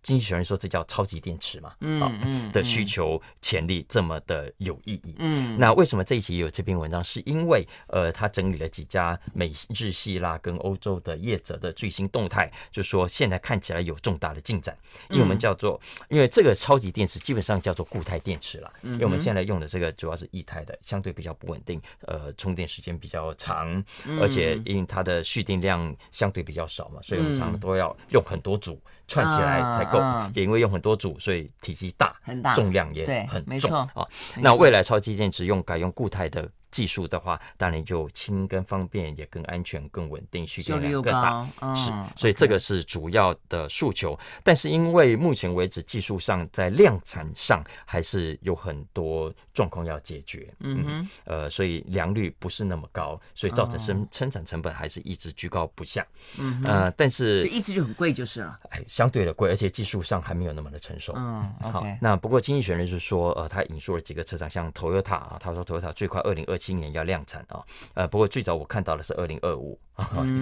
[0.02, 7.02] 经济学人说这叫超级电池嘛，嗯嗯的需求潜力这么的有意义，嗯，那为什么这一期有这篇文章？
[7.02, 14.76] 是因为呃，他整理了几家美日系啦跟欧洲的业者的最新动态，就说现在看起来有重大的进展。
[15.08, 23.82] 因为我们叫做，因为这个超级电池基本上叫做固态电池了，因为我们现在用的这个主要是液态的，相对比较不稳定，呃，充电时间比较长，
[24.20, 28.80] 而且因为它的蓄电量相对比较少嘛，所以我们常常都要用很多组
[29.10, 29.90] 串起来才。
[29.90, 29.98] 够，
[30.34, 34.06] 也因为用很多组，所以体积大，很大，重量也很重啊。
[34.36, 41.48] 那未来超级电池用改用固态的技术的话，当然就轻、更方便，也更安全、更稳定，续电量更大。
[41.60, 44.18] 哦、是，所以这个是主要的诉求。
[44.42, 50.52] 但是因为目前为止技术上在量产上还是有很多状况要解决。
[50.60, 56.06] 嗯哼，呃，所以良率不是那么高，所以造成生生产成本还是一直居高不下。
[56.38, 58.58] 嗯呃，但是意思就很贵就是了。
[58.70, 61.12] 哎，相对的贵，而且技术上还没有那么的成熟。
[61.16, 61.84] 嗯.好。
[62.00, 67.64] 那不过经济学人就是说，呃，他引述了几个车厂，像 Toyota 啊，他说 Toyota 最快二零二七年要量产啊。
[67.94, 69.80] 呃，不过最早我看到的是二零二五。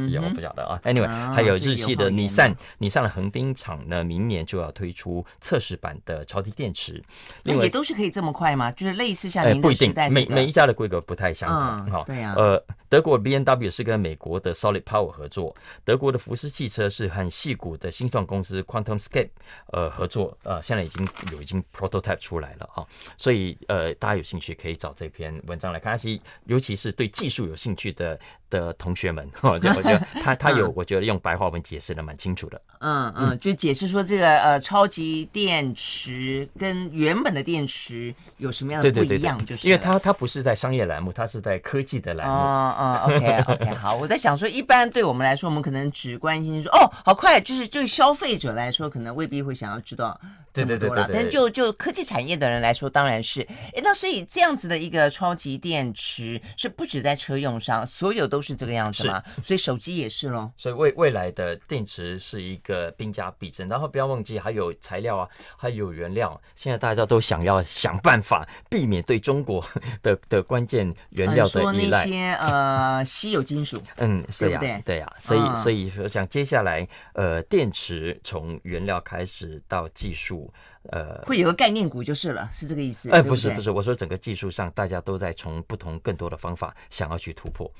[0.08, 0.78] 也我不晓得啊。
[0.84, 7.02] Anyway，还有日系的尼桑，尼桑的横滨厂呢，明年就要推出测试版的超低电池。
[7.42, 8.70] 那也都是可以这么快吗？
[8.70, 11.90] 就是类似像您的时代，每每一家的规格不太相同。
[11.90, 12.34] 哈，对啊。
[12.36, 19.30] 呃，德国 B N W 是跟美国的 Solid Power 合作，德国的福斯汽车是和矽谷的新创公司 QuantumScape
[19.72, 22.86] 呃合作，呃，现在已经有已经 prototype 出来了哈。
[23.16, 29.28] 所以呃，大家有兴趣可以找这篇文章来看，其尤其是对技术有兴趣的的同学们。
[29.42, 32.60] 我觉得 他他有，我觉得用白话文解释的蛮清楚的。
[32.80, 42.34] 嗯嗯，就解释说这个呃超级电池跟原本的电池有什么样的不一样，就是因为它它不是在商业栏目，它是在科技的栏目。
[42.34, 50.18] 嗯嗯，OK OK，好，我在想说，一般对我们来说，我们可能只关心说哦，好快，就是对消费者来说，可能未必会想要知道
[50.58, 51.08] 这么多了。
[51.12, 53.42] 但就就科技产业的人来说，当然是。
[53.74, 59.22] 哎，那所以这样子的一个超级电池是不止在车用上，所有都是这个样子嘛？
[59.42, 60.50] 所以手机也是喽。
[60.56, 66.40] 所以未未来的电池是一个兵家必争，然后不要忘记还有材料啊，还有原料。
[66.54, 69.64] 现在大家都想要想办法避免对中国
[70.02, 72.04] 的 的关键原料的依赖。
[72.04, 74.82] 说那些呃稀有金属，嗯，是呀，对对？
[74.84, 80.47] 对呀，所以所以说想接下来呃电池从原料开始到技术，
[80.90, 83.10] 呃，会有个概念股就是了，是这个意思？
[83.10, 87.70] 哎，不是不是，我说整个技术上大家都在从不同更多的方法想要去突破。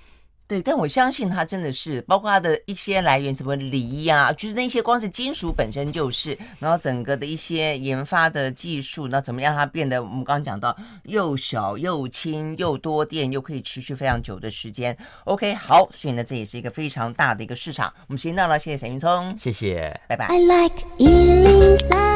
[0.47, 14.97] 对，但我相信它真的是包括它的一些来源，什么锂呀，就是那些光是金属本身就是，然后整个的一些研发的技术，那怎么样它变得我们刚刚讲到又小又轻又多电又可以持续非常久的时间。
[15.25, 17.93] OK，好，所以呢这也是一个非常大的一个市场。
[18.07, 20.29] 我们时间到了，谢谢沈云聪，谢谢，拜拜。
[20.29, 22.08] I like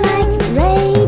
[0.00, 1.01] like rain.